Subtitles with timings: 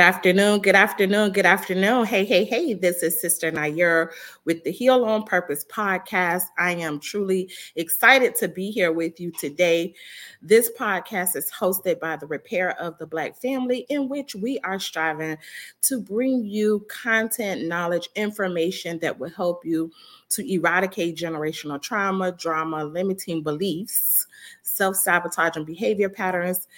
[0.00, 2.06] Good afternoon, good afternoon, good afternoon.
[2.06, 4.14] Hey, hey, hey, this is Sister Nair
[4.46, 6.44] with the Heal on Purpose podcast.
[6.56, 9.94] I am truly excited to be here with you today.
[10.40, 14.78] This podcast is hosted by the Repair of the Black Family, in which we are
[14.78, 15.36] striving
[15.82, 19.92] to bring you content, knowledge, information that will help you
[20.30, 24.26] to eradicate generational trauma, drama, limiting beliefs,
[24.62, 26.68] self sabotaging behavior patterns,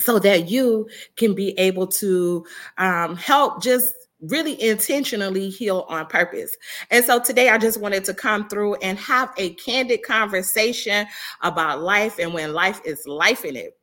[0.00, 2.44] so that you can be able to
[2.78, 6.56] um, help just really intentionally heal on purpose.
[6.90, 11.06] And so today I just wanted to come through and have a candid conversation
[11.42, 13.76] about life and when life is life in it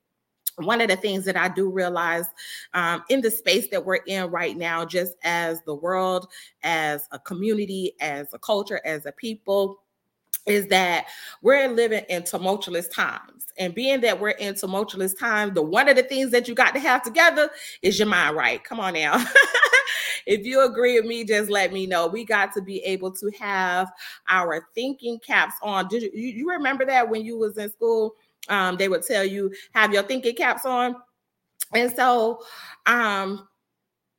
[0.58, 2.25] one of the things that I do realize
[2.73, 6.28] um, in the space that we're in right now, just as the world,
[6.61, 9.82] as a community, as a culture, as a people,
[10.45, 11.08] is that
[11.41, 13.47] we're living in tumultuous times.
[13.58, 16.73] And being that we're in tumultuous times, the one of the things that you got
[16.73, 17.50] to have together
[17.81, 18.63] is your mind right.
[18.63, 19.23] Come on now.
[20.25, 22.08] if you agree with me, just let me know.
[22.08, 23.91] We got to be able to have
[24.27, 25.88] our thinking caps on.
[25.88, 28.16] Did you, you remember that when you was in school?
[28.50, 30.95] Um, they would tell you have your thinking caps on.
[31.73, 32.44] And so
[32.85, 33.47] um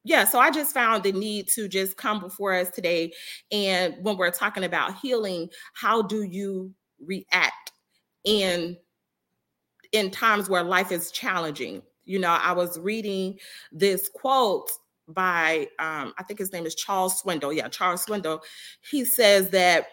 [0.05, 3.13] yeah, so I just found the need to just come before us today.
[3.51, 7.73] And when we're talking about healing, how do you react
[8.25, 8.77] in
[9.93, 11.83] in times where life is challenging?
[12.05, 13.39] You know, I was reading
[13.73, 14.71] this quote
[15.09, 17.57] by um, I think his name is Charles Swindoll.
[17.57, 18.41] Yeah, Charles Swindoll.
[18.91, 19.87] He says that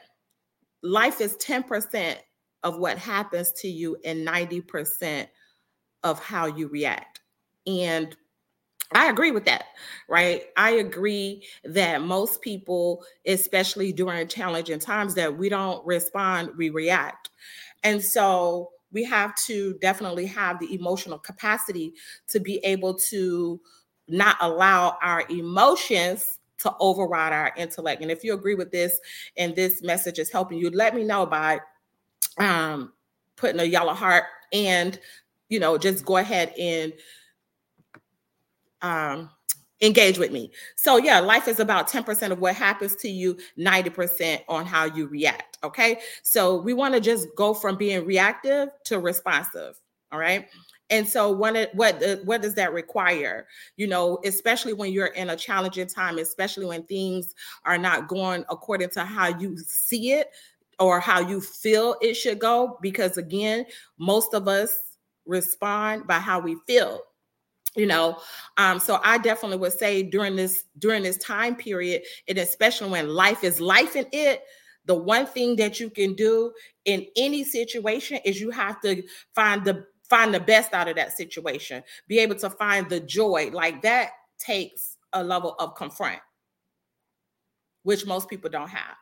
[0.83, 2.17] life is 10%
[2.63, 5.28] of what happens to you and 90%
[6.03, 7.22] of how you react.
[7.66, 8.16] And
[8.94, 9.66] I agree with that,
[10.09, 10.44] right?
[10.57, 17.29] I agree that most people, especially during challenging times, that we don't respond, we react.
[17.84, 21.94] And so we have to definitely have the emotional capacity
[22.28, 23.62] to be able to
[24.09, 28.02] not allow our emotions to override our intellect.
[28.02, 29.00] And if you agree with this
[29.38, 31.62] and this message is helping you, let me know by
[32.38, 32.91] um,
[33.38, 35.00] putting a yellow heart and,
[35.50, 36.94] you know, just go ahead and
[38.81, 39.29] um,
[39.81, 40.51] engage with me.
[40.75, 45.07] So yeah, life is about 10% of what happens to you, 90% on how you
[45.07, 45.57] react.
[45.63, 45.99] Okay.
[46.23, 49.79] So we want to just go from being reactive to responsive.
[50.11, 50.47] All right.
[50.89, 53.47] And so what what what does that require?
[53.77, 57.33] You know, especially when you're in a challenging time, especially when things
[57.65, 60.31] are not going according to how you see it
[60.79, 63.65] or how you feel it should go because again,
[63.99, 64.77] most of us
[65.25, 66.99] respond by how we feel
[67.75, 68.17] you know
[68.57, 73.07] um so i definitely would say during this during this time period and especially when
[73.07, 74.43] life is life in it
[74.85, 76.51] the one thing that you can do
[76.85, 81.15] in any situation is you have to find the find the best out of that
[81.15, 81.81] situation.
[82.09, 83.49] Be able to find the joy.
[83.53, 86.19] Like that takes a level of confront
[87.83, 88.97] which most people don't have.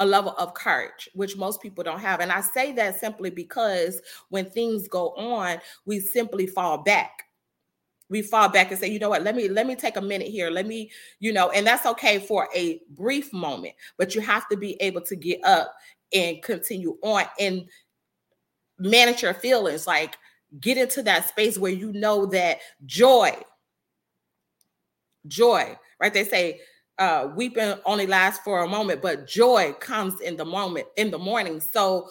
[0.00, 2.20] A level of courage, which most people don't have.
[2.20, 7.24] And I say that simply because when things go on, we simply fall back
[8.12, 9.22] we fall back and say you know what?
[9.22, 10.50] Let me let me take a minute here.
[10.50, 14.56] Let me you know and that's okay for a brief moment but you have to
[14.56, 15.74] be able to get up
[16.12, 17.64] and continue on and
[18.78, 20.16] manage your feelings like
[20.60, 23.34] get into that space where you know that joy
[25.26, 26.12] joy right?
[26.12, 26.60] They say
[26.98, 31.18] uh weeping only lasts for a moment but joy comes in the moment in the
[31.18, 31.60] morning.
[31.60, 32.10] So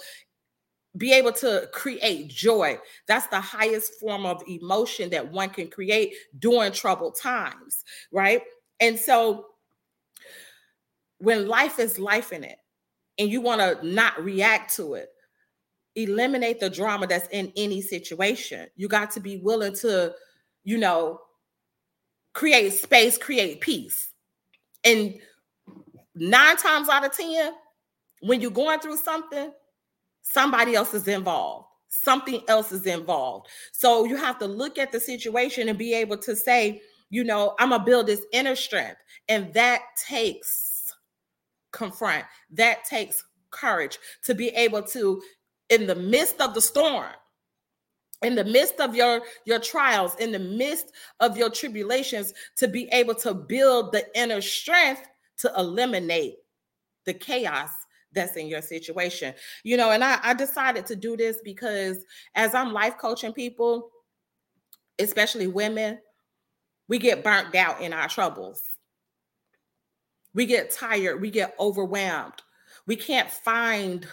[0.98, 2.78] be able to create joy.
[3.08, 8.42] That's the highest form of emotion that one can create during troubled times, right?
[8.80, 9.46] And so
[11.20, 12.58] when life is life in it
[13.18, 15.10] and you want to not react to it,
[15.96, 18.68] eliminate the drama that's in any situation.
[18.76, 20.14] You got to be willing to,
[20.64, 21.22] you know,
[22.34, 24.12] create space, create peace.
[24.84, 25.20] And
[26.16, 27.54] nine times out of 10,
[28.22, 29.52] when you're going through something,
[30.22, 31.68] somebody else is involved.
[31.90, 33.48] Something else is involved.
[33.74, 37.56] So you have to look at the situation and be able to say you know
[37.60, 39.02] i'm gonna build this inner strength.
[39.28, 40.94] And that takes
[41.72, 42.26] confront.
[42.52, 45.22] That takes courage to be able to
[45.70, 47.12] in the midst of the storm
[48.22, 52.88] in the midst of your your trials in the midst of your tribulations to be
[52.94, 55.02] able to build the inner strength
[55.38, 56.36] to eliminate
[57.06, 57.70] the chaos
[58.14, 59.34] that's in your situation.
[59.64, 62.06] You know, and I, I decided to do this because
[62.36, 63.90] as I'm life coaching people,
[65.00, 66.00] especially women,
[66.88, 68.62] we get burnt out in our troubles.
[70.34, 72.42] We get tired, we get overwhelmed.
[72.88, 74.08] We can't find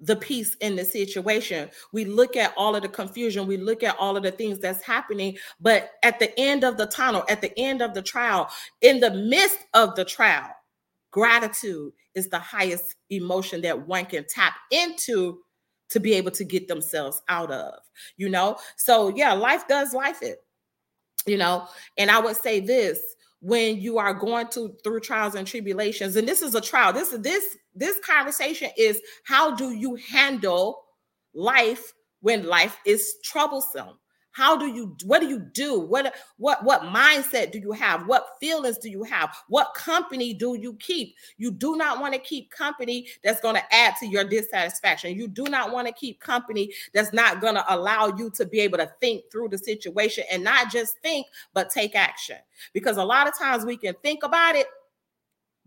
[0.00, 1.70] the peace in the situation.
[1.92, 4.82] We look at all of the confusion, we look at all of the things that's
[4.82, 8.48] happening, but at the end of the tunnel, at the end of the trial,
[8.80, 10.50] in the midst of the trial,
[11.18, 15.40] gratitude is the highest emotion that one can tap into
[15.90, 17.74] to be able to get themselves out of,
[18.16, 18.56] you know?
[18.76, 20.38] So, yeah, life does life it,
[21.26, 21.66] you know?
[21.96, 23.00] And I would say this
[23.40, 27.12] when you are going to through trials and tribulations and this is a trial this
[27.12, 30.82] is this this conversation is how do you handle
[31.34, 33.96] life when life is troublesome
[34.38, 35.80] how do you what do you do?
[35.80, 38.06] What what what mindset do you have?
[38.06, 39.36] What feelings do you have?
[39.48, 41.16] What company do you keep?
[41.38, 45.16] You do not want to keep company that's going to add to your dissatisfaction.
[45.16, 48.60] You do not want to keep company that's not going to allow you to be
[48.60, 52.36] able to think through the situation and not just think but take action.
[52.72, 54.68] Because a lot of times we can think about it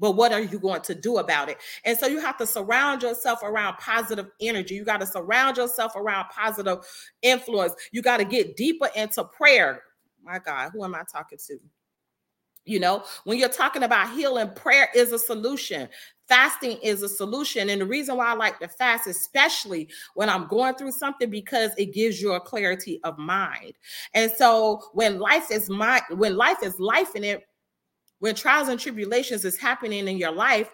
[0.01, 1.59] but what are you going to do about it?
[1.85, 4.73] And so you have to surround yourself around positive energy.
[4.73, 6.79] You got to surround yourself around positive
[7.21, 7.75] influence.
[7.91, 9.83] You got to get deeper into prayer.
[10.23, 11.59] My God, who am I talking to?
[12.65, 15.87] You know, when you're talking about healing, prayer is a solution.
[16.27, 17.69] Fasting is a solution.
[17.69, 21.71] And the reason why I like to fast, especially when I'm going through something, because
[21.77, 23.73] it gives you a clarity of mind.
[24.13, 27.43] And so when life is my when life is life in it,
[28.21, 30.69] when trials and tribulations is happening in your life,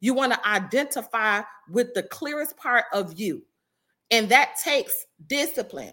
[0.00, 3.42] you want to identify with the clearest part of you.
[4.10, 5.92] And that takes discipline.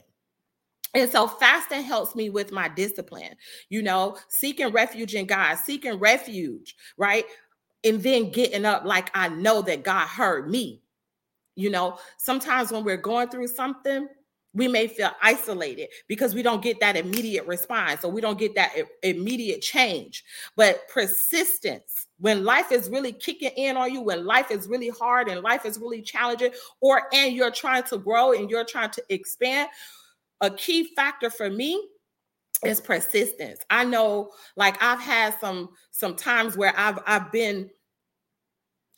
[0.94, 3.36] And so fasting helps me with my discipline,
[3.68, 7.26] you know, seeking refuge in God, seeking refuge, right?
[7.84, 10.82] And then getting up like I know that God heard me.
[11.58, 14.08] You know, sometimes when we're going through something,
[14.56, 18.56] we may feel isolated because we don't get that immediate response or we don't get
[18.56, 18.74] that
[19.04, 20.24] immediate change.
[20.56, 25.28] But persistence, when life is really kicking in on you, when life is really hard
[25.28, 29.04] and life is really challenging, or and you're trying to grow and you're trying to
[29.10, 29.70] expand,
[30.40, 31.90] a key factor for me
[32.64, 33.60] is persistence.
[33.70, 37.70] I know like I've had some some times where I've I've been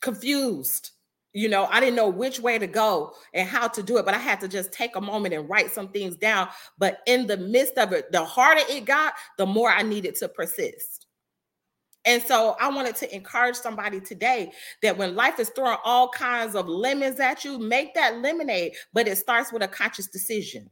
[0.00, 0.92] confused
[1.38, 4.12] you know i didn't know which way to go and how to do it but
[4.12, 6.48] i had to just take a moment and write some things down.
[6.78, 10.28] But in the midst of it the harder it got the more i needed to
[10.28, 11.06] persist.
[12.04, 14.50] And so i wanted to encourage somebody today
[14.82, 19.06] that when life is throwing all kinds of lemons at you make that lemonade but
[19.06, 20.68] it starts with a conscious decision.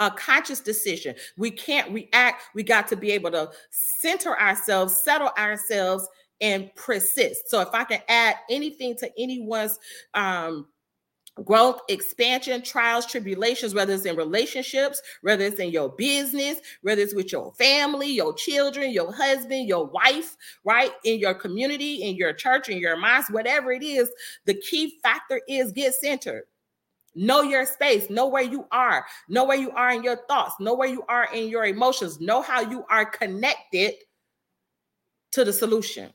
[0.00, 1.14] A conscious decision.
[1.36, 2.42] We can't react.
[2.56, 6.08] We got to be able to center ourselves settle ourselves
[6.42, 7.48] and persist.
[7.48, 9.78] So if I can add anything to anyone's
[10.12, 10.66] um,
[11.44, 17.14] growth, expansion, trials, tribulations, whether it's in relationships, whether it's in your business, whether it's
[17.14, 20.90] with your family, your children, your husband, your wife, right?
[21.04, 24.10] In your community, in your church, in your mosque, whatever it is,
[24.44, 26.42] the key factor is get centered.
[27.14, 30.74] Know your space, know where you are, know where you are in your thoughts, know
[30.74, 33.94] where you are in your emotions, know how you are connected
[35.32, 36.10] to the solution.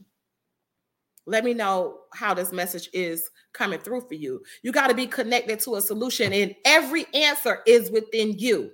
[1.27, 4.41] Let me know how this message is coming through for you.
[4.63, 8.71] You got to be connected to a solution, and every answer is within you.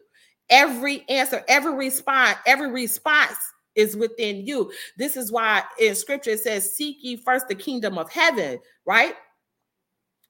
[0.52, 3.38] Every answer, every response, every response
[3.76, 4.72] is within you.
[4.98, 9.16] This is why in scripture it says, Seek ye first the kingdom of heaven, right?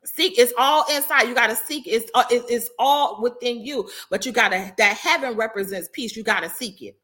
[0.05, 1.23] Seek it's all inside.
[1.23, 4.97] You got to seek it's, uh, it's all within you, but you got to that
[4.97, 6.15] heaven represents peace.
[6.15, 6.97] You got to seek it.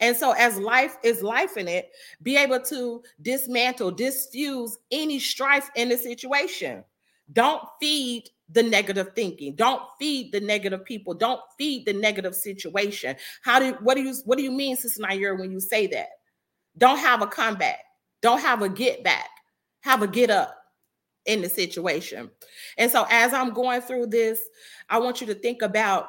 [0.00, 1.90] And so, as life is life in it,
[2.22, 6.84] be able to dismantle, diffuse any strife in the situation.
[7.32, 9.54] Don't feed the negative thinking.
[9.56, 11.14] Don't feed the negative people.
[11.14, 13.16] Don't feed the negative situation.
[13.42, 16.08] How do what do you what do you mean, Sister Nair, when you say that?
[16.78, 17.80] Don't have a comeback.
[18.22, 19.28] Don't have a get back.
[19.80, 20.56] Have a get up
[21.26, 22.30] in the situation.
[22.78, 24.40] And so as I'm going through this,
[24.88, 26.08] I want you to think about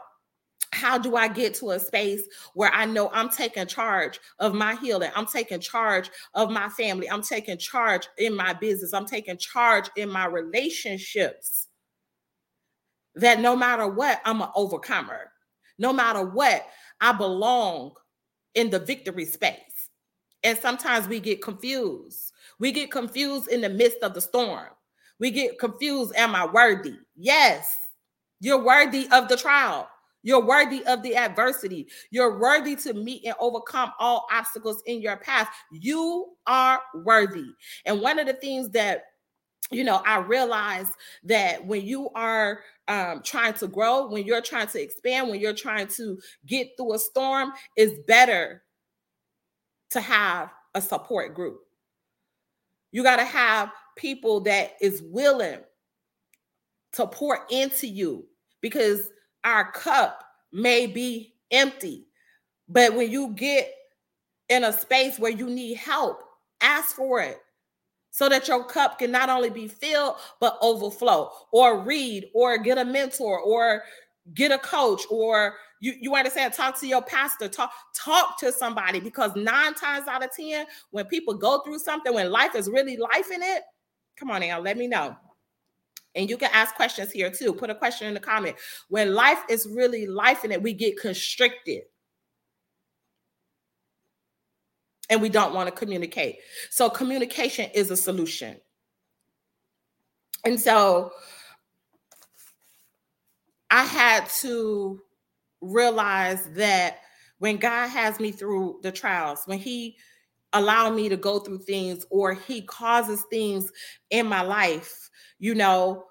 [0.77, 2.21] how do I get to a space
[2.53, 5.09] where I know I'm taking charge of my healing?
[5.15, 7.09] I'm taking charge of my family.
[7.09, 8.93] I'm taking charge in my business.
[8.93, 11.67] I'm taking charge in my relationships.
[13.15, 15.31] That no matter what, I'm an overcomer.
[15.79, 16.67] No matter what,
[17.01, 17.93] I belong
[18.53, 19.89] in the victory space.
[20.43, 22.31] And sometimes we get confused.
[22.59, 24.67] We get confused in the midst of the storm.
[25.19, 26.13] We get confused.
[26.15, 26.95] Am I worthy?
[27.15, 27.75] Yes,
[28.39, 29.89] you're worthy of the trial.
[30.23, 31.87] You're worthy of the adversity.
[32.11, 35.49] You're worthy to meet and overcome all obstacles in your path.
[35.71, 37.45] You are worthy.
[37.85, 39.03] And one of the things that
[39.69, 40.91] you know, I realize
[41.25, 45.53] that when you are um, trying to grow, when you're trying to expand, when you're
[45.53, 48.63] trying to get through a storm, it's better
[49.91, 51.59] to have a support group.
[52.91, 55.59] You got to have people that is willing
[56.93, 58.25] to pour into you
[58.61, 59.09] because
[59.47, 62.05] our cup may be empty.
[62.67, 63.71] But when you get
[64.49, 66.21] in a space where you need help,
[66.59, 67.39] ask for it
[68.11, 72.77] so that your cup can not only be filled but overflow or read or get
[72.77, 73.83] a mentor or
[74.33, 78.99] get a coach or you, you understand talk to your pastor talk talk to somebody
[78.99, 82.97] because nine times out of ten when people go through something when life is really
[82.97, 83.61] life in it
[84.17, 85.15] come on now let me know
[86.15, 88.55] and you can ask questions here too put a question in the comment
[88.89, 91.83] when life is really life in it we get constricted
[95.09, 96.37] and we don't want to communicate.
[96.69, 98.57] So communication is a solution.
[100.45, 101.11] And so
[103.71, 105.01] I had to
[105.61, 106.99] realize that
[107.39, 109.97] when God has me through the trials, when He
[110.53, 113.71] allow me to go through things or He causes things
[114.09, 116.05] in my life, you know,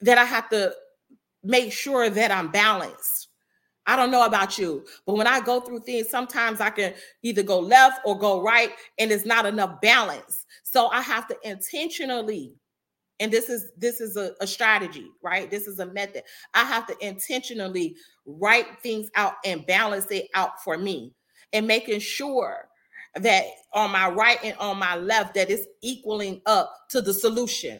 [0.00, 0.72] that I have to
[1.42, 3.28] make sure that I'm balanced
[3.86, 7.42] I don't know about you, but when I go through things, sometimes I can either
[7.42, 10.46] go left or go right, and it's not enough balance.
[10.62, 12.54] So I have to intentionally,
[13.18, 15.50] and this is this is a, a strategy, right?
[15.50, 16.22] This is a method.
[16.54, 21.12] I have to intentionally write things out and balance it out for me,
[21.52, 22.68] and making sure
[23.16, 27.78] that on my right and on my left that is equaling up to the solution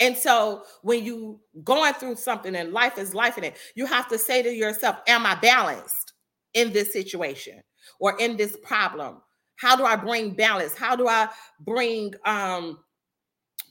[0.00, 4.08] and so when you going through something and life is life in it, you have
[4.08, 6.12] to say to yourself, Am I balanced
[6.54, 7.62] in this situation
[7.98, 9.22] or in this problem?
[9.56, 10.74] How do I bring balance?
[10.74, 11.28] How do I
[11.60, 12.78] bring um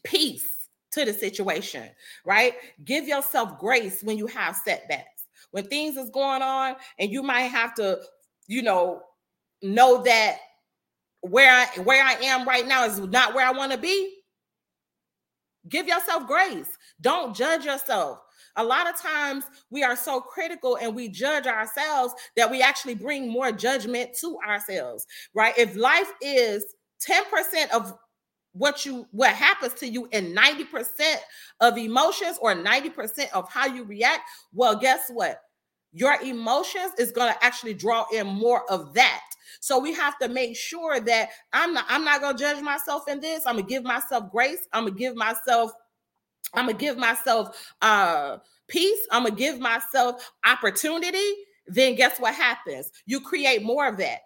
[0.03, 1.89] peace to the situation?
[2.25, 2.53] Right?
[2.83, 5.27] Give yourself grace when you have setbacks.
[5.51, 7.99] When things is going on and you might have to,
[8.47, 9.03] you know,
[9.65, 10.37] know that
[11.21, 14.15] where I where I am right now is not where I want to be
[15.67, 16.77] Give yourself grace.
[17.01, 18.19] Don't judge yourself.
[18.57, 22.95] A lot of times we are so critical and we judge ourselves that we actually
[22.95, 25.57] bring more judgment to ourselves, right?
[25.57, 26.65] If life is
[27.05, 27.93] 10% of
[28.53, 31.15] what you what happens to you and 90%
[31.59, 34.21] of emotions or 90% of how you react,
[34.53, 35.41] well, guess what?
[35.91, 39.21] Your emotions is going to actually draw in more of that.
[39.59, 43.19] So we have to make sure that I'm not I'm not to judge myself in
[43.19, 43.45] this.
[43.45, 44.67] I'm to give myself grace.
[44.73, 45.71] I'm to give myself
[46.53, 48.99] I'm to give myself uh peace.
[49.11, 51.33] I'm to give myself opportunity.
[51.67, 52.91] Then guess what happens?
[53.05, 54.19] You create more of that.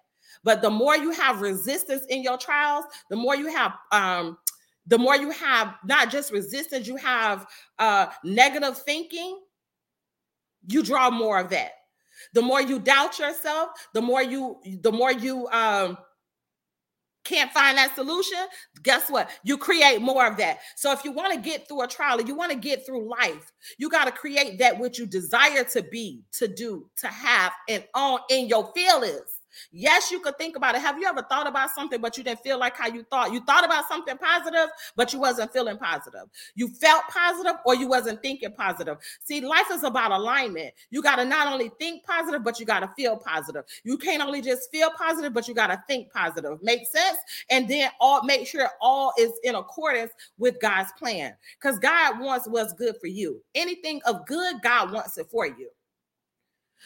[0.43, 4.37] But the more you have resistance in your trials, the more you have um
[4.87, 9.39] the more you have not just resistance, you have uh negative thinking,
[10.67, 11.71] you draw more of that.
[12.33, 15.97] The more you doubt yourself, the more you the more you um
[17.25, 18.39] can't find that solution,
[18.81, 19.29] guess what?
[19.43, 20.59] You create more of that.
[20.75, 23.51] So if you want to get through a trial, you want to get through life,
[23.77, 27.83] you got to create that which you desire to be, to do, to have, and
[27.93, 29.38] on in your feelings.
[29.71, 30.81] Yes, you could think about it.
[30.81, 33.31] Have you ever thought about something, but you didn't feel like how you thought?
[33.33, 36.27] You thought about something positive, but you wasn't feeling positive.
[36.55, 38.97] You felt positive or you wasn't thinking positive.
[39.23, 40.73] See, life is about alignment.
[40.89, 43.63] You got to not only think positive, but you got to feel positive.
[43.83, 46.61] You can't only just feel positive, but you got to think positive.
[46.61, 47.17] Make sense?
[47.49, 51.35] And then all make sure all is in accordance with God's plan.
[51.61, 53.41] Because God wants what's good for you.
[53.55, 55.69] Anything of good, God wants it for you.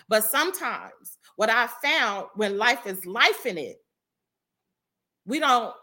[0.08, 3.78] But sometimes what I found when life is life in it,
[5.26, 5.74] we don't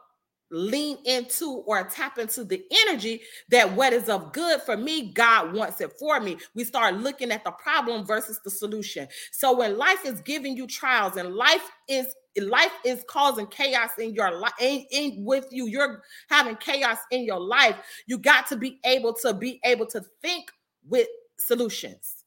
[0.53, 5.55] lean into or tap into the energy that what is of good for me, God
[5.55, 6.39] wants it for me.
[6.55, 9.07] We start looking at the problem versus the solution.
[9.31, 12.07] So when life is giving you trials and life is
[12.41, 17.25] life is causing chaos in your life in, in with you you're having chaos in
[17.25, 17.75] your life
[18.07, 20.49] you got to be able to be able to think
[20.89, 22.21] with solutions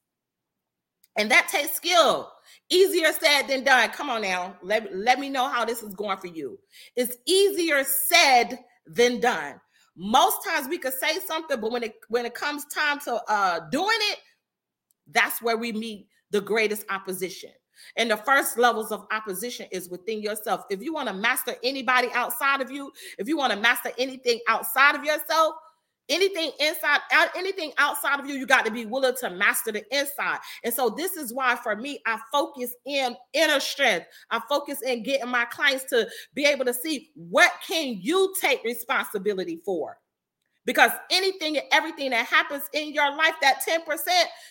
[1.16, 2.33] and that takes skill.
[2.70, 3.90] Easier said than done.
[3.90, 4.56] Come on now.
[4.62, 6.58] Let, let me know how this is going for you.
[6.96, 9.60] It's easier said than done.
[9.96, 13.60] Most times we could say something, but when it when it comes time to uh
[13.70, 14.20] doing it,
[15.12, 17.52] that's where we meet the greatest opposition.
[17.96, 20.64] And the first levels of opposition is within yourself.
[20.70, 24.40] If you want to master anybody outside of you, if you want to master anything
[24.48, 25.56] outside of yourself,
[26.10, 29.84] anything inside out anything outside of you you got to be willing to master the
[29.96, 30.40] inside.
[30.64, 34.08] And so this is why for me i focus in inner strength.
[34.30, 38.64] I focus in getting my clients to be able to see what can you take
[38.64, 39.98] responsibility for?
[40.66, 44.08] Because anything and everything that happens in your life that 10%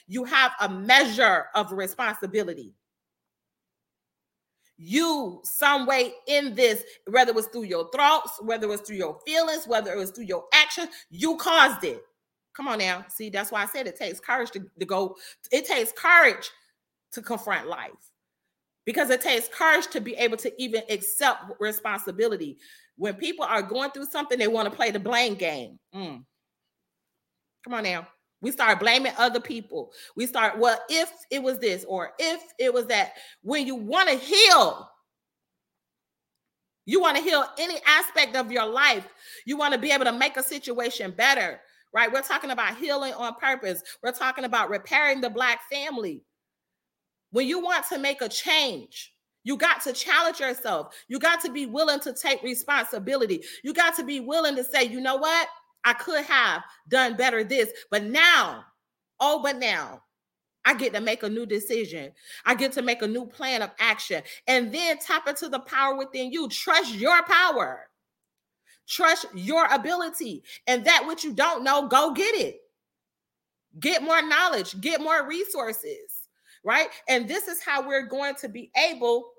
[0.08, 2.74] you have a measure of responsibility
[4.84, 8.96] you some way in this, whether it was through your thoughts, whether it was through
[8.96, 12.02] your feelings, whether it was through your action, you caused it.
[12.54, 13.04] Come on now.
[13.08, 15.16] See, that's why I said it takes courage to, to go,
[15.50, 16.50] it takes courage
[17.12, 17.90] to confront life
[18.84, 22.58] because it takes courage to be able to even accept responsibility.
[22.96, 25.78] When people are going through something, they want to play the blame game.
[25.94, 26.24] Mm.
[27.64, 28.06] Come on now.
[28.42, 29.92] We start blaming other people.
[30.16, 33.12] We start, well, if it was this or if it was that.
[33.42, 34.90] When you want to heal,
[36.84, 39.06] you want to heal any aspect of your life.
[39.46, 41.60] You want to be able to make a situation better,
[41.94, 42.12] right?
[42.12, 43.80] We're talking about healing on purpose.
[44.02, 46.24] We're talking about repairing the Black family.
[47.30, 50.94] When you want to make a change, you got to challenge yourself.
[51.08, 53.42] You got to be willing to take responsibility.
[53.62, 55.48] You got to be willing to say, you know what?
[55.84, 58.64] I could have done better this, but now,
[59.20, 60.02] oh, but now
[60.64, 62.12] I get to make a new decision.
[62.44, 65.96] I get to make a new plan of action and then tap into the power
[65.96, 66.48] within you.
[66.48, 67.88] Trust your power.
[68.86, 70.44] Trust your ability.
[70.66, 72.60] And that which you don't know, go get it.
[73.80, 76.28] Get more knowledge, get more resources,
[76.62, 76.88] right?
[77.08, 79.30] And this is how we're going to be able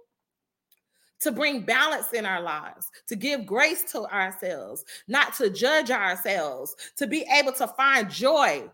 [1.24, 6.76] to bring balance in our lives, to give grace to ourselves, not to judge ourselves,
[6.98, 8.70] to be able to find joy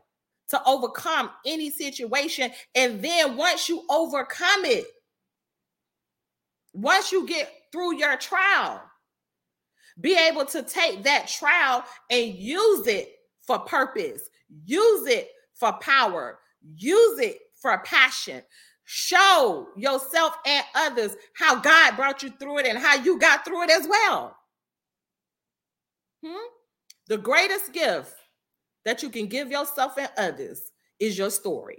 [0.50, 2.52] to overcome any situation.
[2.76, 4.86] And then once you overcome it,
[6.74, 8.82] once you get through your trial,
[10.02, 14.30] be able to take that trial and use it for purpose,
[14.66, 16.40] use it for power,
[16.76, 18.42] use it for passion.
[18.92, 23.62] Show yourself and others how God brought you through it and how you got through
[23.66, 24.36] it as well.
[26.26, 26.48] Hmm?
[27.08, 28.16] The greatest gift
[28.86, 31.78] that you can give yourself and others is your story.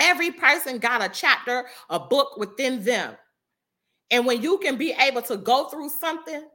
[0.00, 3.14] Every person got a chapter, a book within them.
[4.10, 6.48] And when you can be able to go through something,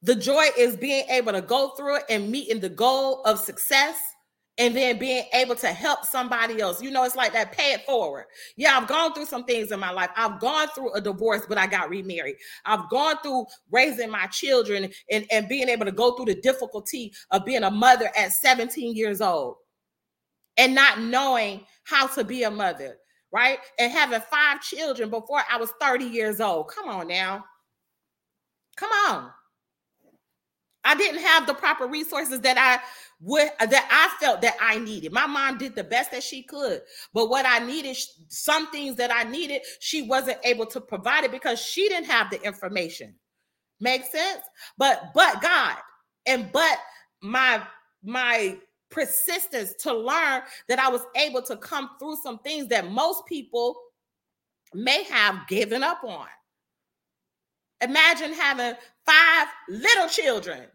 [0.00, 3.96] the joy is being able to go through it and meeting the goal of success
[4.58, 6.80] and then being able to help somebody else.
[6.80, 8.26] You know, it's like that pay it forward.
[8.56, 10.10] Yeah, I've gone through some things in my life.
[10.16, 12.36] I've gone through a divorce, but I got remarried.
[12.64, 17.12] I've gone through raising my children and, and being able to go through the difficulty
[17.32, 19.56] of being a mother at 17 years old
[20.56, 22.96] and not knowing how to be a mother,
[23.32, 23.58] right?
[23.80, 26.68] And having five children before I was 30 years old.
[26.68, 27.44] Come on now.
[28.76, 29.30] Come on.
[30.84, 32.78] I didn't have the proper resources that I
[33.24, 35.12] would that I felt that I needed.
[35.12, 36.82] My mom did the best that she could,
[37.14, 37.96] but what I needed,
[38.28, 42.30] some things that I needed, she wasn't able to provide it because she didn't have
[42.30, 43.14] the information.
[43.80, 44.42] Make sense?
[44.76, 45.76] But but God
[46.26, 46.78] and but
[47.22, 47.62] my
[48.02, 48.58] my
[48.90, 53.74] persistence to learn that I was able to come through some things that most people
[54.74, 56.26] may have given up on.
[57.80, 60.68] Imagine having five little children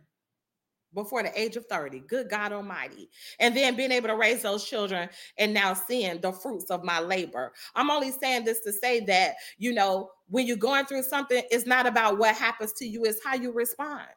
[0.94, 2.02] before the age of 30.
[2.02, 3.10] Good God Almighty.
[3.40, 7.00] And then being able to raise those children and now seeing the fruits of my
[7.00, 7.52] labor.
[7.76, 11.66] I'm only saying this to say that, you know, when you're going through something, it's
[11.66, 14.08] not about what happens to you, it's how you respond.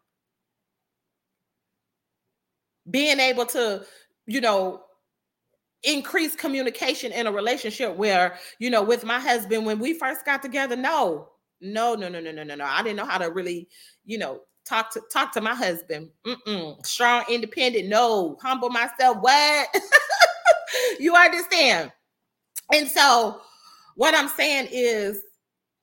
[2.91, 3.85] Being able to,
[4.27, 4.83] you know,
[5.85, 10.43] increase communication in a relationship where, you know, with my husband, when we first got
[10.43, 11.29] together, no,
[11.61, 12.65] no, no, no, no, no, no, no.
[12.65, 13.69] I didn't know how to really,
[14.05, 16.11] you know, talk to talk to my husband.
[16.27, 16.85] Mm-mm.
[16.85, 17.89] Strong, independent.
[17.89, 19.19] No, humble myself.
[19.21, 19.69] What?
[20.99, 21.93] you understand?
[22.73, 23.41] And so,
[23.97, 25.23] what I'm saying is,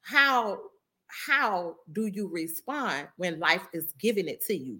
[0.01, 0.59] how
[1.07, 4.79] how do you respond when life is giving it to you?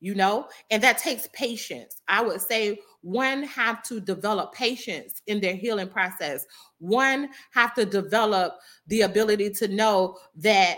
[0.00, 2.02] You know, and that takes patience.
[2.06, 6.44] I would say one have to develop patience in their healing process.
[6.78, 10.76] One have to develop the ability to know that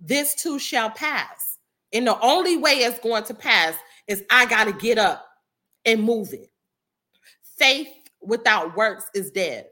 [0.00, 1.51] this too shall pass
[1.92, 3.74] and the only way it's going to pass
[4.08, 5.26] is I got to get up
[5.84, 6.50] and move it.
[7.56, 7.88] Faith
[8.20, 9.66] without works is dead.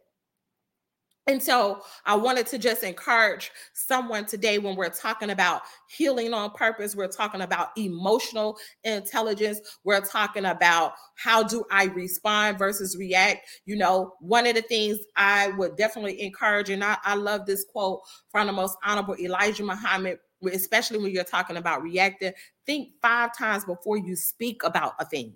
[1.27, 6.51] And so I wanted to just encourage someone today when we're talking about healing on
[6.51, 13.47] purpose, we're talking about emotional intelligence, we're talking about how do I respond versus react.
[13.65, 17.65] You know, one of the things I would definitely encourage, and I, I love this
[17.71, 20.19] quote from the most honorable Elijah Muhammad
[20.53, 22.33] especially when you're talking about reacting,
[22.67, 25.35] think five times before you speak about a thing.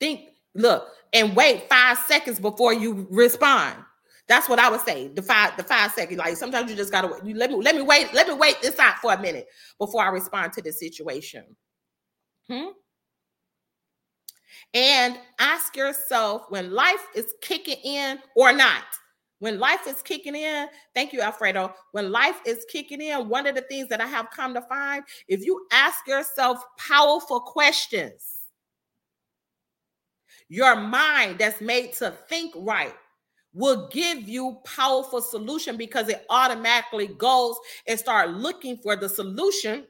[0.00, 3.76] Think, look, and wait five seconds before you respond.
[4.26, 5.08] That's what I would say.
[5.08, 6.18] The five, the five seconds.
[6.18, 8.78] Like sometimes you just gotta you let me let me wait, let me wait this
[8.78, 9.46] out for a minute
[9.78, 11.44] before I respond to the situation.
[12.48, 12.68] Hmm?
[14.72, 18.84] And ask yourself when life is kicking in or not
[19.44, 21.74] When life is kicking in, thank you, Alfredo.
[21.92, 25.04] When life is kicking in, one of the things that I have come to find,
[25.28, 28.24] if you ask yourself powerful questions,
[30.48, 32.94] your mind that's made to think right
[33.52, 39.84] will give you powerful solution because it automatically goes and start looking for the solution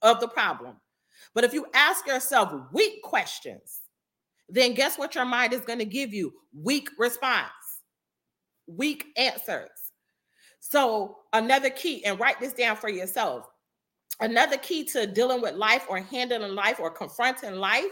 [0.00, 0.74] of the problem.
[1.34, 3.82] But if you ask yourself weak questions,
[4.48, 6.32] then guess what your mind is going to give you?
[6.54, 7.50] Weak response,
[8.66, 9.70] weak answers.
[10.60, 13.46] So, another key, and write this down for yourself.
[14.20, 17.90] Another key to dealing with life or handling life or confronting life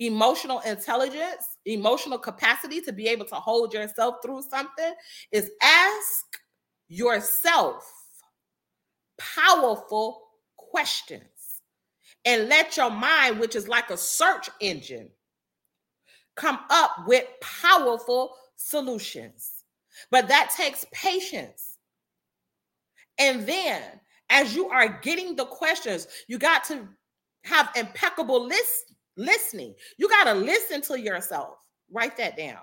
[0.00, 4.94] emotional intelligence, emotional capacity to be able to hold yourself through something
[5.32, 6.38] is ask
[6.88, 7.84] yourself
[9.18, 11.22] powerful questions
[12.24, 15.10] and let your mind, which is like a search engine,
[16.36, 19.57] come up with powerful solutions.
[20.10, 21.78] But that takes patience.
[23.18, 23.82] And then,
[24.30, 26.86] as you are getting the questions, you got to
[27.44, 29.74] have impeccable list listening.
[29.96, 31.56] You got to listen to yourself.
[31.90, 32.58] Write that down.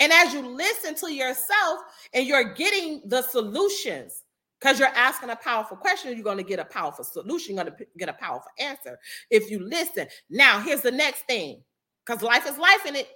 [0.00, 1.80] And as you listen to yourself
[2.12, 4.24] and you're getting the solutions,
[4.60, 7.54] because you're asking a powerful question, you're going to get a powerful solution.
[7.54, 8.98] You're going to get a powerful answer
[9.30, 10.06] if you listen.
[10.30, 11.62] Now, here's the next thing
[12.04, 13.08] because life is life in it.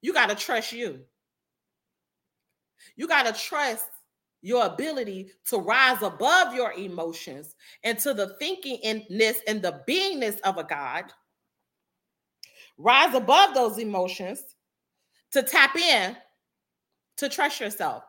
[0.00, 1.00] You got to trust you.
[2.96, 3.86] You got to trust
[4.40, 10.58] your ability to rise above your emotions and to the thinkingness and the beingness of
[10.58, 11.04] a God,
[12.76, 14.42] rise above those emotions
[15.32, 16.16] to tap in
[17.16, 18.04] to trust yourself.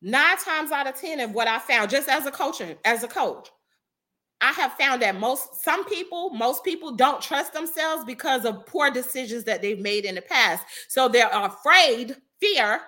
[0.00, 3.08] Nine times out of 10 of what I found, just as a coach, as a
[3.08, 3.50] coach,
[4.42, 8.90] I have found that most some people, most people don't trust themselves because of poor
[8.90, 10.64] decisions that they've made in the past.
[10.88, 12.80] So they're afraid, fear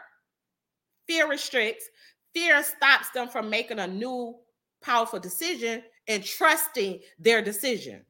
[1.07, 1.88] Fear restricts,
[2.33, 4.37] fear stops them from making a new
[4.83, 8.05] powerful decision and trusting their decision.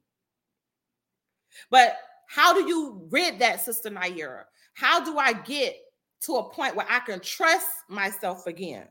[1.70, 1.96] But
[2.28, 4.44] how do you rid that, Sister Naira?
[4.74, 5.76] How do I get
[6.22, 8.88] to a point where I can trust myself again?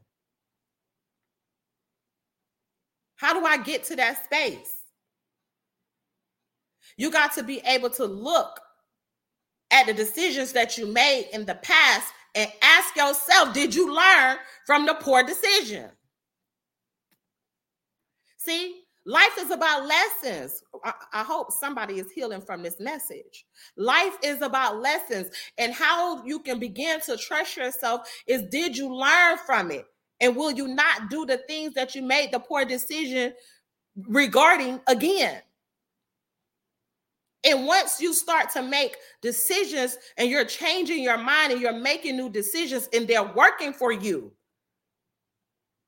[3.24, 4.82] How do I get to that space?
[6.98, 8.60] You got to be able to look
[9.72, 14.40] at the decisions that you made in the past and ask yourself did you learn
[14.66, 15.90] from the poor decision?
[18.40, 20.62] See, life is about lessons.
[20.84, 23.46] I, I, hope somebody is healing from this message.
[23.78, 28.94] Life is about lessons, and how you can begin to trust yourself is did you
[28.94, 29.86] learn from it?
[30.24, 33.34] And will you not do the things that you made the poor decision
[34.08, 35.42] regarding again?
[37.44, 42.16] And once you start to make decisions and you're changing your mind and you're making
[42.16, 44.32] new decisions and they're working for you,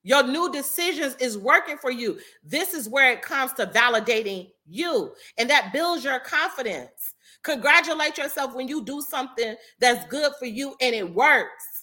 [0.04, 2.20] your new decisions is working for you.
[2.44, 7.16] This is where it comes to validating you, and that builds your confidence.
[7.42, 11.75] Congratulate yourself when you do something that's good for you and it works.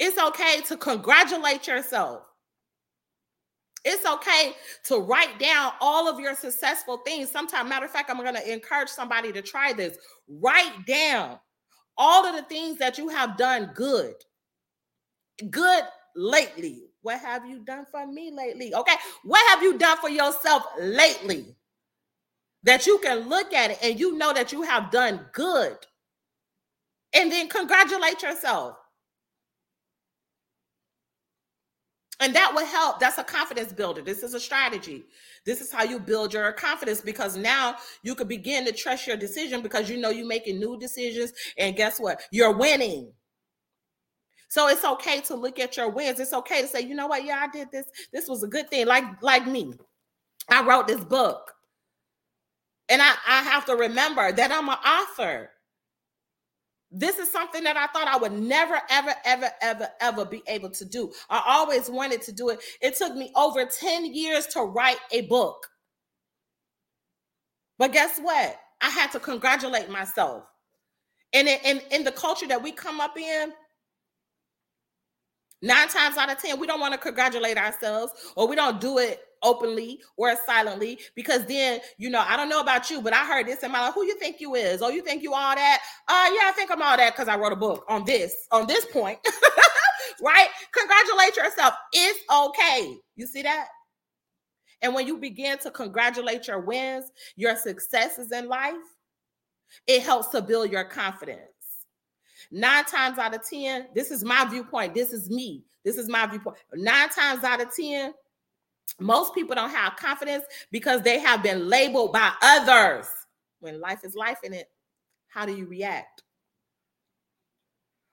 [0.00, 2.22] It's okay to congratulate yourself.
[3.84, 7.30] It's okay to write down all of your successful things.
[7.30, 9.98] Sometimes, matter of fact, I'm going to encourage somebody to try this.
[10.26, 11.38] Write down
[11.98, 14.14] all of the things that you have done good,
[15.50, 15.84] good
[16.16, 16.84] lately.
[17.02, 18.74] What have you done for me lately?
[18.74, 18.94] Okay.
[19.24, 21.56] What have you done for yourself lately?
[22.62, 25.76] That you can look at it and you know that you have done good.
[27.14, 28.76] And then congratulate yourself.
[32.20, 33.00] And that will help.
[33.00, 34.02] That's a confidence builder.
[34.02, 35.04] This is a strategy.
[35.46, 39.16] This is how you build your confidence because now you can begin to trust your
[39.16, 41.32] decision because you know you're making new decisions.
[41.56, 42.20] And guess what?
[42.30, 43.10] You're winning.
[44.48, 46.20] So it's okay to look at your wins.
[46.20, 47.24] It's okay to say, you know what?
[47.24, 47.86] Yeah, I did this.
[48.12, 48.86] This was a good thing.
[48.86, 49.72] Like, like me.
[50.48, 51.52] I wrote this book.
[52.90, 55.50] And I, I have to remember that I'm an author.
[56.90, 60.70] This is something that I thought I would never, ever, ever, ever, ever be able
[60.70, 61.12] to do.
[61.28, 62.60] I always wanted to do it.
[62.80, 65.68] It took me over 10 years to write a book.
[67.78, 68.58] But guess what?
[68.80, 70.44] I had to congratulate myself.
[71.32, 73.52] And in, in, in the culture that we come up in,
[75.62, 78.98] nine times out of 10, we don't want to congratulate ourselves or we don't do
[78.98, 83.24] it openly or silently because then you know i don't know about you but i
[83.24, 84.82] heard this in my life who you think you is?
[84.82, 85.80] Oh you think you all that?
[86.08, 88.66] Uh yeah i think i'm all that because i wrote a book on this on
[88.66, 89.18] this point
[90.20, 90.48] right?
[90.72, 91.74] Congratulate yourself.
[91.92, 92.96] It's okay.
[93.16, 93.68] You see that?
[94.82, 98.74] And when you begin to congratulate your wins your successes in life
[99.86, 101.40] it helps to build your confidence
[102.50, 104.94] Nine times out of 10, this is my viewpoint.
[104.94, 105.64] This is me.
[105.84, 106.56] This is my viewpoint.
[106.74, 108.12] Nine times out of 10,
[108.98, 113.06] most people don't have confidence because they have been labeled by others.
[113.60, 114.68] When life is life in it,
[115.28, 116.22] how do you react?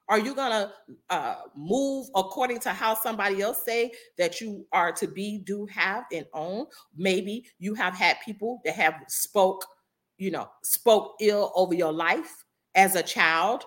[0.08, 0.72] Are you gonna
[1.10, 6.04] uh, move according to how somebody else say that you are to be, do, have,
[6.12, 6.66] and own?
[6.96, 9.66] Maybe you have had people that have spoke,
[10.16, 13.64] you know, spoke ill over your life as a child,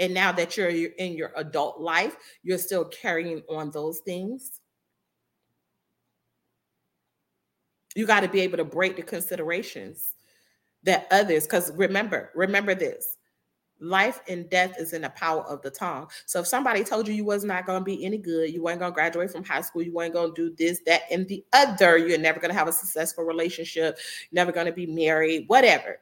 [0.00, 4.60] and now that you're in your adult life, you're still carrying on those things.
[7.94, 10.14] You got to be able to break the considerations
[10.84, 13.18] that others, because remember, remember this
[13.82, 16.06] life and death is in the power of the tongue.
[16.26, 18.78] So if somebody told you you was not going to be any good, you weren't
[18.78, 21.44] going to graduate from high school, you weren't going to do this, that, and the
[21.52, 23.98] other, you're never going to have a successful relationship,
[24.32, 25.98] never going to be married, whatever.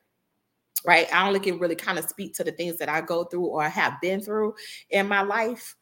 [0.87, 1.13] Right.
[1.13, 3.65] I only can really kind of speak to the things that I go through or
[3.65, 4.55] have been through
[4.91, 5.75] in my life.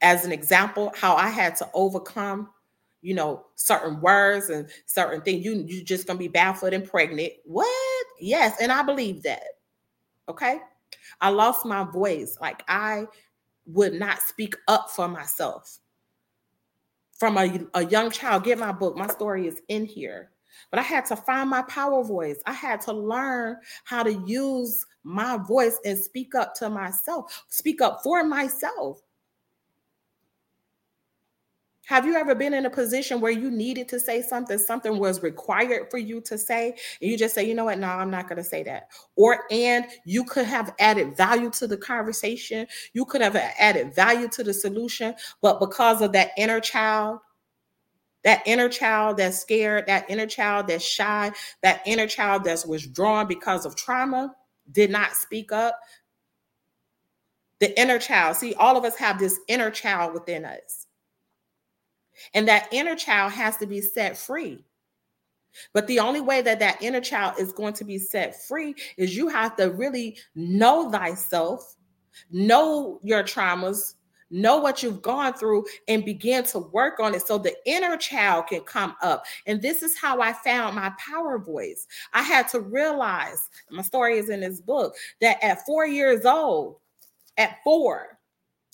[0.00, 2.50] As an example, how I had to overcome
[3.00, 5.44] you know, certain words and certain things.
[5.44, 7.32] You you just gonna be barefoot and pregnant.
[7.44, 8.06] What?
[8.20, 9.42] Yes, and I believe that.
[10.28, 10.60] Okay.
[11.20, 12.36] I lost my voice.
[12.40, 13.06] Like I
[13.66, 15.78] would not speak up for myself.
[17.18, 18.96] From a, a young child, get my book.
[18.96, 20.30] My story is in here.
[20.70, 22.38] But I had to find my power voice.
[22.46, 27.80] I had to learn how to use my voice and speak up to myself, speak
[27.80, 29.02] up for myself.
[31.88, 35.22] Have you ever been in a position where you needed to say something, something was
[35.22, 38.28] required for you to say, and you just say, you know what, no, I'm not
[38.28, 38.90] going to say that.
[39.16, 43.94] Or, and you could have added value to the conversation, you could have uh, added
[43.94, 47.20] value to the solution, but because of that inner child,
[48.24, 51.30] that inner child that's scared, that inner child that's shy,
[51.62, 54.34] that inner child that's withdrawn because of trauma,
[54.72, 55.78] did not speak up.
[57.60, 60.88] The inner child, see, all of us have this inner child within us
[62.34, 64.64] and that inner child has to be set free.
[65.72, 69.16] But the only way that that inner child is going to be set free is
[69.16, 71.76] you have to really know thyself,
[72.30, 73.94] know your traumas,
[74.30, 78.46] know what you've gone through, and begin to work on it so the inner child
[78.48, 79.24] can come up.
[79.46, 81.86] And this is how I found my power voice.
[82.12, 86.76] I had to realize my story is in this book that at four years old,
[87.36, 88.18] at four,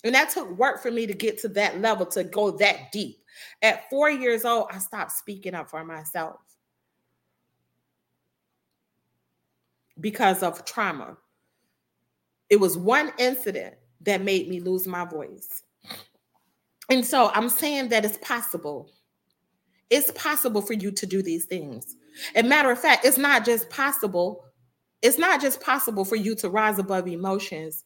[0.03, 3.17] and that took work for me to get to that level to go that deep.
[3.61, 6.39] At four years old, I stopped speaking up for myself
[9.99, 11.17] because of trauma.
[12.49, 15.63] It was one incident that made me lose my voice.
[16.89, 18.91] And so I'm saying that it's possible.
[19.89, 21.95] It's possible for you to do these things.
[22.33, 24.45] And matter of fact, it's not just possible,
[25.01, 27.83] it's not just possible for you to rise above emotions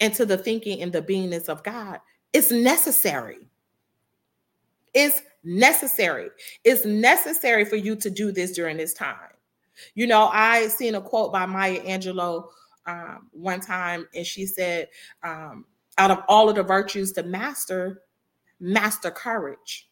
[0.00, 2.00] into the thinking and the beingness of God.
[2.32, 3.48] It's necessary.
[4.94, 6.30] It's necessary.
[6.64, 9.16] It's necessary for you to do this during this time.
[9.94, 12.46] You know, I seen a quote by Maya Angelou
[12.86, 14.88] um, one time, and she said,
[15.22, 15.64] um,
[15.98, 18.02] out of all of the virtues to master,
[18.60, 19.88] master courage.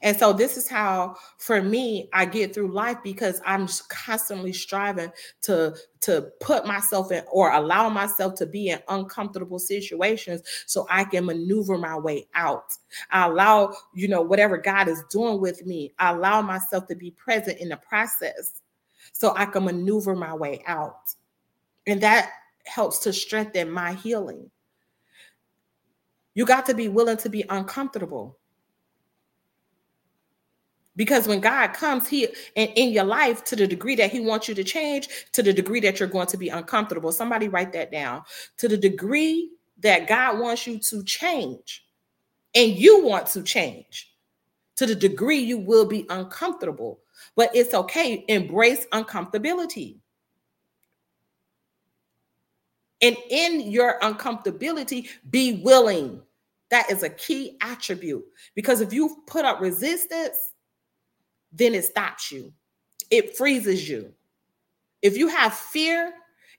[0.00, 5.12] And so this is how for me I get through life because I'm constantly striving
[5.42, 11.04] to to put myself in or allow myself to be in uncomfortable situations so I
[11.04, 12.76] can maneuver my way out.
[13.10, 17.10] I allow, you know, whatever God is doing with me, I allow myself to be
[17.10, 18.61] present in the process
[19.12, 21.14] so I can maneuver my way out.
[21.86, 22.30] And that
[22.64, 24.50] helps to strengthen my healing.
[26.34, 28.38] You got to be willing to be uncomfortable.
[30.94, 34.48] Because when God comes here and in your life to the degree that He wants
[34.48, 37.90] you to change, to the degree that you're going to be uncomfortable, somebody write that
[37.90, 38.22] down.
[38.58, 41.86] To the degree that God wants you to change
[42.54, 44.14] and you want to change,
[44.76, 47.00] to the degree you will be uncomfortable,
[47.36, 48.24] but it's okay.
[48.28, 49.98] Embrace uncomfortability.
[53.00, 56.22] And in your uncomfortability, be willing.
[56.70, 60.36] That is a key attribute because if you put up resistance,
[61.52, 62.52] then it stops you.
[63.10, 64.12] It freezes you.
[65.02, 66.14] If you have fear,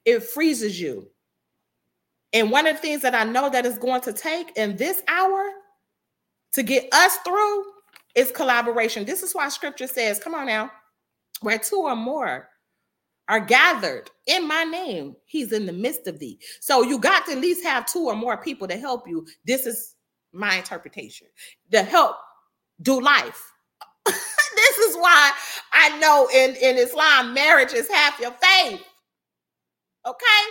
[0.06, 1.10] it freezes you.
[2.34, 5.02] And one of the things that I know that is going to take in this
[5.08, 5.50] hour
[6.52, 7.64] to get us through
[8.16, 9.06] is collaboration.
[9.06, 10.72] This is why scripture says, come on now,
[11.42, 12.50] where two or more
[13.30, 16.40] are gathered in my name, he's in the midst of thee.
[16.60, 19.26] So you got to at least have two or more people to help you.
[19.46, 19.96] This is
[20.34, 21.28] my interpretation
[21.72, 22.18] to help
[22.82, 23.54] do life
[24.06, 25.32] this is why
[25.72, 28.84] I know in, in Islam, marriage is half your faith.
[30.06, 30.44] okay?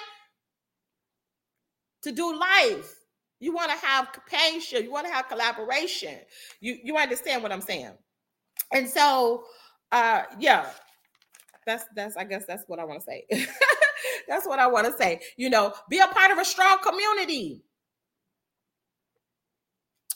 [2.02, 2.94] To do life.
[3.42, 6.16] You want to have companionship, you want to have collaboration.
[6.60, 7.90] You you understand what I'm saying?
[8.72, 9.42] And so
[9.90, 10.70] uh yeah,
[11.66, 13.26] that's that's I guess that's what I want to say.
[14.28, 15.20] that's what I want to say.
[15.36, 17.64] You know, be a part of a strong community.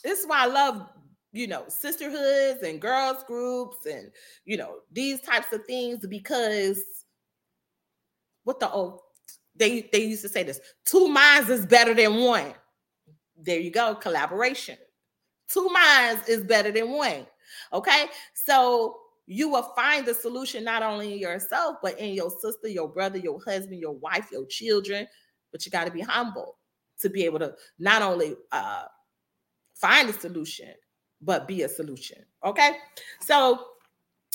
[0.04, 0.88] This is why I love
[1.32, 4.12] you know sisterhoods and girls groups and
[4.44, 6.80] you know these types of things because
[8.44, 9.00] what the old
[9.56, 12.54] they they used to say this two minds is better than one
[13.42, 14.76] there you go collaboration.
[15.48, 17.26] Two minds is better than one
[17.72, 18.06] okay?
[18.34, 22.88] So you will find the solution not only in yourself but in your sister your
[22.88, 25.06] brother your husband your wife your children.
[25.52, 26.58] But you got to be humble
[27.00, 28.84] to be able to not only uh,
[29.74, 30.72] find a solution
[31.22, 32.72] but be a solution okay?
[33.20, 33.66] So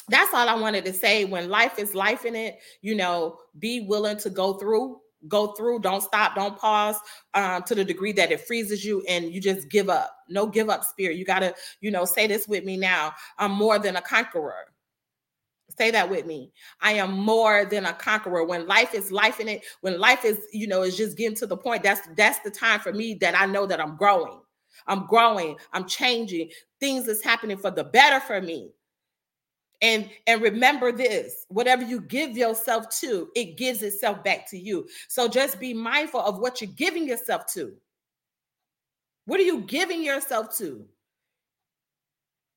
[0.09, 1.25] that's all i wanted to say.
[1.25, 5.79] When life is life in it you know be willing to go through go through
[5.79, 6.97] don't stop don't pause
[7.33, 10.15] um, to the degree that it freezes you and you just give up.
[10.29, 11.17] No give up spirit.
[11.17, 13.13] You gotta you know say this with me now.
[13.37, 14.53] I'm more than a conqueror.
[15.77, 16.51] Say that with me.
[16.81, 18.43] I am more than a conqueror.
[18.43, 21.47] When life is life in it when life is you know is just getting to
[21.47, 24.39] the point that's that's the time for me that i know that i'm growing.
[24.87, 25.57] I'm growing.
[25.73, 26.49] I'm changing.
[26.79, 28.71] Things is happening for the better for me
[29.81, 34.87] and and remember this whatever you give yourself to it gives itself back to you.
[35.07, 37.73] So just be mindful of what you're giving yourself to.
[39.25, 40.85] What are you giving yourself to?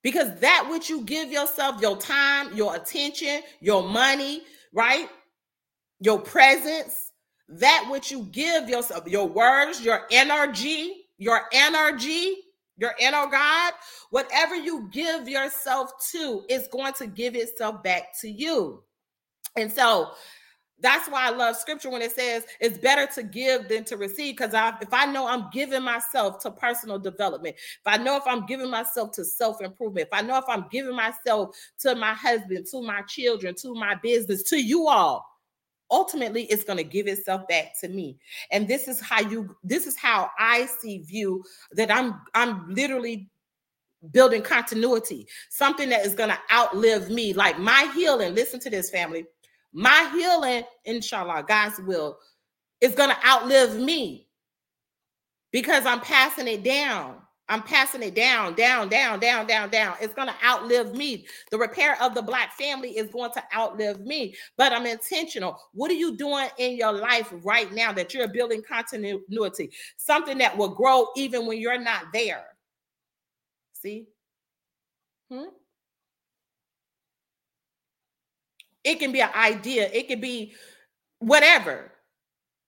[0.02, 5.08] Because that which you give yourself your time your attention your money right?
[6.00, 7.12] Your presence
[7.48, 12.36] that which you give yourself your words your energy your energy
[12.76, 13.72] your inner God,
[14.10, 18.82] whatever you give yourself to is going to give itself back to you.
[19.56, 20.10] And so
[20.80, 24.36] that's why I love scripture when it says it's better to give than to receive.
[24.36, 28.44] Because if I know I'm giving myself to personal development, if I know if I'm
[28.46, 32.66] giving myself to self improvement, if I know if I'm giving myself to my husband,
[32.72, 35.24] to my children, to my business, to you all,
[35.94, 38.18] ultimately it's going to give itself back to me.
[38.50, 43.30] And this is how you this is how i see view that i'm i'm literally
[44.10, 45.26] building continuity.
[45.48, 47.32] Something that is going to outlive me.
[47.32, 49.24] Like my healing listen to this family.
[49.72, 52.18] My healing inshallah god's will
[52.80, 54.28] is going to outlive me
[55.52, 57.16] because i'm passing it down
[57.48, 59.96] I'm passing it down, down, down, down, down, down.
[60.00, 61.26] It's going to outlive me.
[61.50, 65.60] The repair of the Black family is going to outlive me, but I'm intentional.
[65.72, 69.70] What are you doing in your life right now that you're building continuity?
[69.98, 72.44] Something that will grow even when you're not there.
[73.74, 74.06] See?
[75.30, 75.48] Hmm?
[78.84, 80.54] It can be an idea, it can be
[81.18, 81.93] whatever.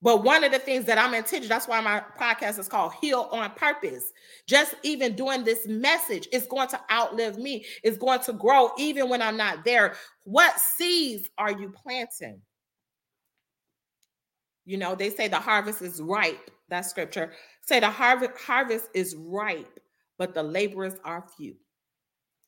[0.02, 3.28] But one of the things that I'm intentional, that's why my podcast is called Heal
[3.32, 4.12] on Purpose.
[4.46, 9.08] Just even doing this message is going to outlive me, it's going to grow even
[9.08, 9.94] when I'm not there.
[10.24, 12.40] What seeds are you planting?
[14.66, 16.50] You know, they say the harvest is ripe.
[16.68, 17.32] That scripture
[17.62, 19.80] say the harvest harvest is ripe,
[20.18, 21.54] but the laborers are few.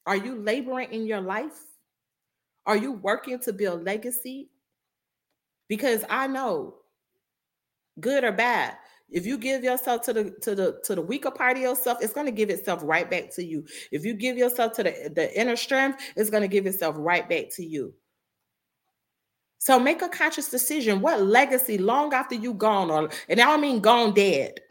[0.06, 1.60] Are you laboring in your life?
[2.66, 4.50] Are you working to build legacy?
[5.68, 6.74] Because I know
[8.00, 8.76] good or bad.
[9.10, 12.12] If you give yourself to the to the to the weaker part of yourself it's
[12.12, 13.64] going to give itself right back to you.
[13.90, 17.26] If you give yourself to the the inner strength it's going to give itself right
[17.28, 17.94] back to you.
[19.60, 23.60] So make a conscious decision what legacy long after you gone or and i don't
[23.60, 24.60] mean gone dead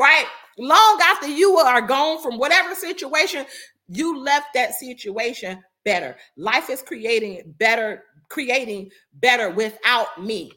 [0.00, 0.26] right?
[0.58, 3.46] Long after you are gone from whatever situation
[3.88, 6.16] you left that situation better.
[6.36, 10.52] Life is creating better creating better without me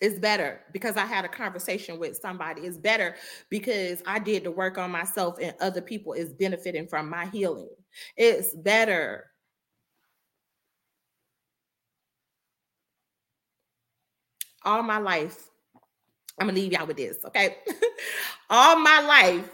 [0.00, 2.62] It's better because I had a conversation with somebody.
[2.62, 3.16] It's better
[3.50, 7.68] because I did the work on myself and other people is benefiting from my healing.
[8.16, 9.26] It's better.
[14.62, 15.48] All my life,
[16.38, 17.56] I'm gonna leave y'all with this, okay?
[18.50, 19.50] All my life,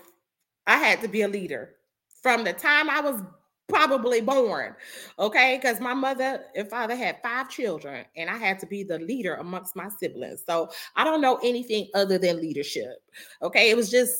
[0.67, 1.75] I had to be a leader.
[2.23, 3.23] From the time I was
[3.69, 4.75] probably born.
[5.19, 5.59] Okay.
[5.61, 9.35] Because my mother and father had five children, and I had to be the leader
[9.35, 10.43] amongst my siblings.
[10.47, 12.99] So I don't know anything other than leadership.
[13.43, 13.71] Okay.
[13.71, 14.19] It was just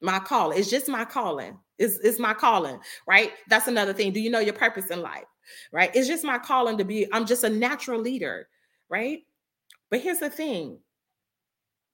[0.00, 0.58] my calling.
[0.58, 1.58] It's just my calling.
[1.78, 3.32] It's, it's my calling, right?
[3.48, 4.12] That's another thing.
[4.12, 5.24] Do you know your purpose in life?
[5.72, 5.90] Right.
[5.94, 8.48] It's just my calling to be, I'm just a natural leader,
[8.88, 9.20] right?
[9.90, 10.78] But here's the thing.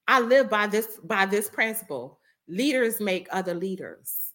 [0.09, 2.20] I live by this by this principle.
[2.49, 4.26] Leaders make other leaders.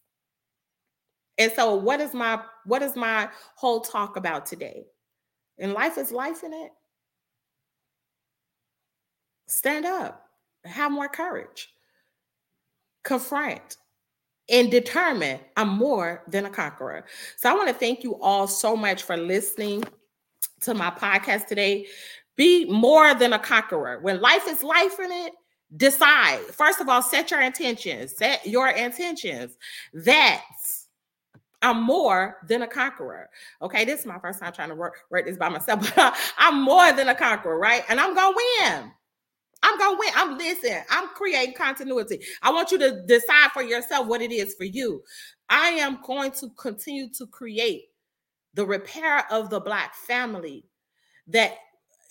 [1.42, 4.86] And so what is my what is my whole talk about today?
[5.62, 6.72] and life is life in it,
[9.48, 10.28] stand up,
[10.66, 11.74] have more courage,
[13.04, 13.78] confront,
[14.50, 17.06] and determine I'm more than a conqueror.
[17.38, 19.84] So I want to thank you all so much for listening
[20.62, 21.88] to my podcast today.
[22.36, 24.00] Be more than a conqueror.
[24.02, 25.34] When life is life in it,
[25.78, 26.40] decide.
[26.52, 28.18] First of all, set your intentions.
[28.18, 29.58] Set your intentions.
[29.94, 30.81] That's
[31.62, 33.30] I'm more than a conqueror.
[33.62, 36.92] Okay, this is my first time trying to work, this by myself, but I'm more
[36.92, 37.84] than a conqueror, right?
[37.90, 38.92] And I'm gonna win.
[39.64, 40.10] I'm gonna win.
[40.16, 40.82] I'm listening.
[40.90, 42.20] I'm creating continuity.
[42.42, 45.04] I want you to decide for yourself what it is for you.
[45.50, 47.86] I am going to continue to create
[48.54, 50.66] the repair of the black family
[51.28, 51.54] that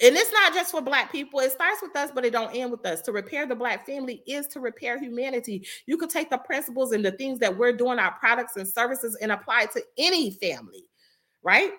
[0.02, 1.40] and it's not just for black people.
[1.40, 3.00] It starts with us but it don't end with us.
[3.02, 5.66] To repair the black family is to repair humanity.
[5.86, 9.16] You could take the principles and the things that we're doing our products and services
[9.20, 10.84] and apply to any family
[11.42, 11.70] right?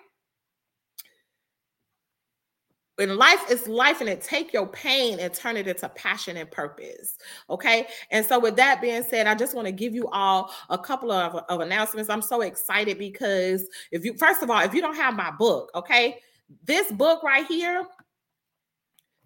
[2.96, 6.50] When life is life and it take your pain and turn it into passion and
[6.50, 7.16] purpose
[7.48, 7.86] okay?
[8.10, 11.10] And so with that being said i just want to give you all a couple
[11.10, 12.10] of, of announcements.
[12.10, 15.70] I'm so excited because if you first of all if you don't have my book
[15.74, 16.18] okay
[16.64, 17.86] this book right here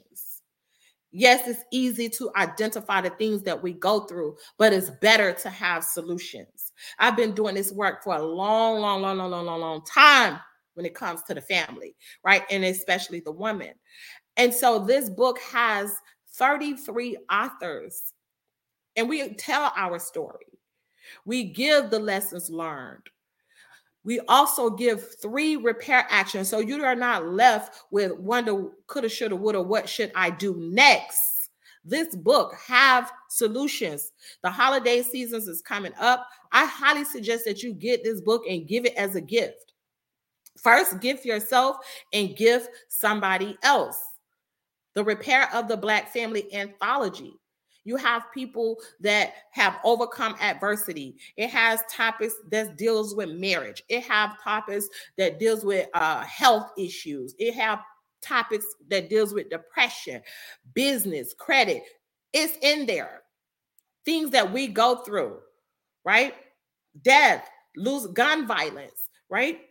[1.18, 5.50] Yes, it's easy to identify the things that we go through, but it's better to
[5.50, 6.74] have solutions.
[7.00, 10.42] I've been doing this work for a long, long, long, long, long, long, long time
[10.74, 11.96] when it comes to the family,
[12.26, 12.44] right?
[12.52, 13.72] And especially the woman.
[14.36, 15.96] And so this book has
[16.34, 18.12] 33 authors,
[18.98, 20.60] and we tell our story.
[21.26, 23.08] We give the lessons learned.
[24.06, 26.48] We also give three repair actions.
[26.48, 31.50] So you are not left with wonder, coulda, shoulda, woulda, what should I do next?
[31.84, 34.12] This book have solutions.
[34.44, 36.28] The holiday seasons is coming up.
[36.52, 39.74] I highly suggest that you get this book and give it as a gift.
[40.58, 41.78] First, gift yourself
[42.14, 44.00] and give somebody else.
[44.94, 47.34] The Repair of the Black Family Anthology
[47.86, 51.16] you have people that have overcome adversity.
[51.38, 53.84] It has topics that deals with marriage.
[53.88, 57.36] It have topics that deals with uh, health issues.
[57.38, 57.80] It have
[58.22, 60.22] topics that deals with depression,
[60.74, 61.84] business, credit.
[62.34, 63.22] It's in there.
[64.04, 65.38] Things that we go through,
[66.04, 66.34] right?
[67.04, 69.62] Death, lose gun violence, right?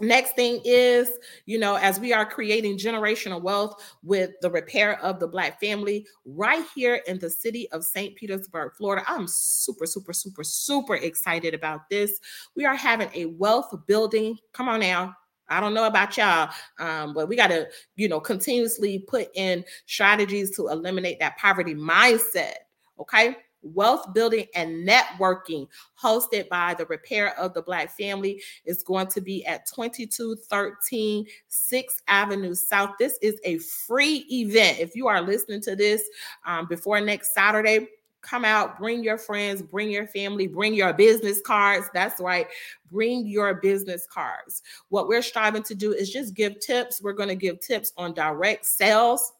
[0.00, 1.10] Next thing is,
[1.46, 6.06] you know, as we are creating generational wealth with the repair of the Black family
[6.24, 8.14] right here in the city of St.
[8.14, 9.04] Petersburg, Florida.
[9.08, 12.20] I'm super, super, super, super excited about this.
[12.54, 14.38] We are having a wealth building.
[14.52, 15.16] Come on now.
[15.48, 19.64] I don't know about y'all, um, but we got to, you know, continuously put in
[19.86, 22.54] strategies to eliminate that poverty mindset.
[23.00, 25.66] Okay wealth building and networking
[26.00, 32.02] hosted by the repair of the black family is going to be at 2213 6th
[32.06, 32.90] avenue south.
[32.98, 34.78] This is a free event.
[34.78, 36.08] If you are listening to this
[36.46, 37.88] um, before next saturday
[38.20, 41.88] come out bring your friends bring your family bring your business cards.
[41.94, 42.46] That's right
[42.90, 44.62] bring your business cards.
[44.88, 47.02] What we're striving to do is just give tips.
[47.02, 49.32] We're going to give tips on direct sales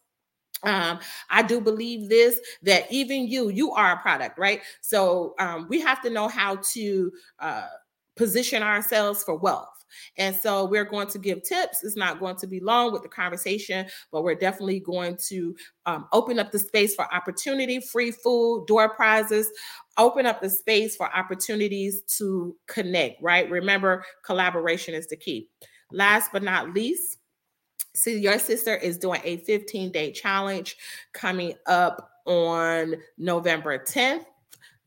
[0.63, 0.99] um
[1.29, 5.79] i do believe this that even you you are a product right so um we
[5.79, 7.67] have to know how to uh
[8.15, 9.79] position ourselves for wealth
[10.17, 11.83] and so we're going to give tips.
[11.83, 15.55] It's not going to be long with the conversation, but we're definitely going to
[15.85, 19.49] um, open up the space for opportunity, free food, door prizes,
[19.97, 23.49] open up the space for opportunities to connect, right?
[23.49, 25.49] Remember, collaboration is the key.
[25.91, 27.18] Last but not least,
[27.93, 30.77] See, your sister is doing a 15 day challenge
[31.13, 34.25] coming up on November 10th.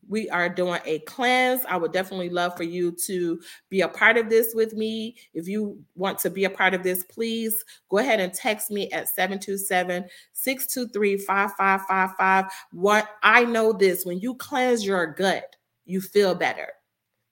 [0.07, 1.65] we are doing a cleanse.
[1.65, 3.39] I would definitely love for you to
[3.69, 5.15] be a part of this with me.
[5.33, 8.91] If you want to be a part of this, please go ahead and text me
[8.91, 12.45] at 727 623 5555.
[12.71, 16.69] What I know this when you cleanse your gut, you feel better.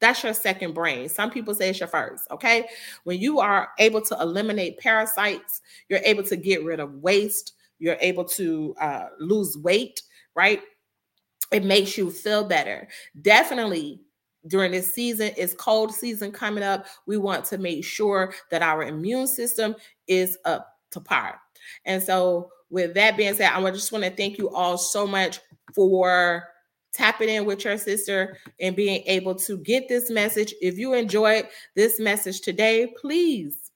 [0.02, 1.08] That's your second brain.
[1.08, 2.30] Some people say it's your first.
[2.32, 2.68] Okay.
[3.04, 7.98] When you are able to eliminate parasites, you're able to get rid of waste, you're
[8.02, 10.02] able to uh, lose weight,
[10.36, 10.62] right?
[11.52, 12.88] It makes you feel better.
[13.22, 14.02] Definitely
[14.48, 16.88] during this season, it's cold season coming up.
[17.06, 19.76] We want to make sure that our immune system
[20.08, 21.40] is up to par.
[21.86, 25.40] And so, with that being said, I just want to thank you all so much
[25.76, 26.48] for
[26.94, 30.54] tapping in with your sister and being able to get this message.
[30.62, 33.72] If you enjoyed this message today, please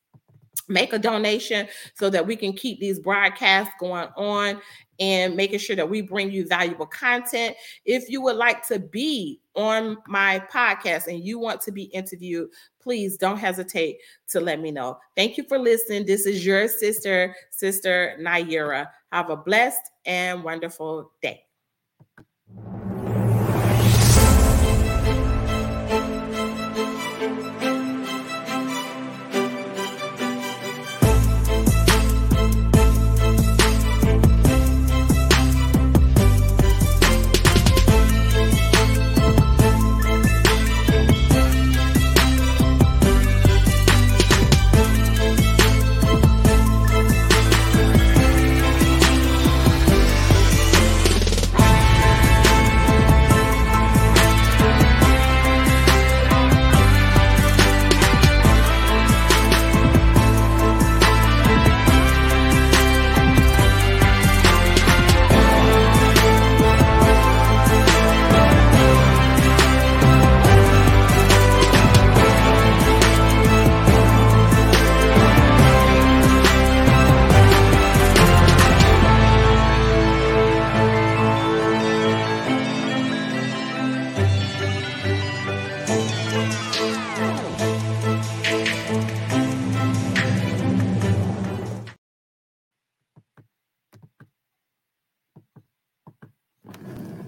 [0.68, 4.60] make a donation so that we can keep these broadcasts going on
[5.00, 7.56] and making sure that we bring you valuable content.
[7.86, 12.50] If you would like to be on my podcast and you want to be interviewed,
[12.80, 13.98] please don't hesitate
[14.30, 14.98] to let me know.
[15.16, 16.06] Thank you for listening.
[16.06, 18.88] This is your sister, Sister Naira.
[19.12, 21.44] Have a blessed and wonderful day.